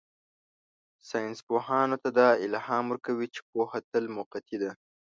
ساینسپوهانو 1.07 1.95
ته 2.03 2.09
دا 2.19 2.27
الهام 2.45 2.85
ورکوي 2.89 3.27
چې 3.35 3.39
پوهه 3.49 3.79
تل 3.91 4.05
موقتي 4.17 4.57
ده. 4.63 4.71